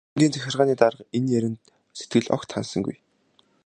Байшингийн 0.15 0.35
захиргааны 0.35 0.75
дарга 0.81 1.03
энэ 1.17 1.31
ярианд 1.37 1.59
сэтгэл 1.99 2.27
огт 2.35 2.49
ханасангүй. 2.53 2.97